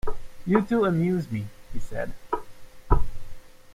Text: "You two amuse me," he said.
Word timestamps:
"You 0.47 0.63
two 0.63 0.85
amuse 0.85 1.31
me," 1.31 1.45
he 1.73 1.77
said. 1.79 2.13